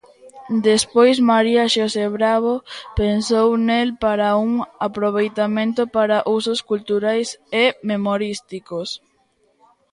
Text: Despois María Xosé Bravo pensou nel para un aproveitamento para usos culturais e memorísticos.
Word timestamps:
Despois 0.69 1.17
María 1.31 1.63
Xosé 1.75 2.05
Bravo 2.17 2.53
pensou 3.01 3.47
nel 3.67 3.89
para 4.03 4.27
un 4.45 4.53
aproveitamento 4.87 5.81
para 5.95 6.25
usos 6.37 6.59
culturais 6.69 7.29
e 7.63 7.65
memorísticos. 7.89 8.89